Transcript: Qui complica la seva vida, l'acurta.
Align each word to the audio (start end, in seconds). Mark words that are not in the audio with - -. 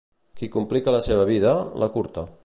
Qui 0.39 0.47
complica 0.55 0.95
la 0.95 1.03
seva 1.09 1.27
vida, 1.31 1.51
l'acurta. 1.83 2.25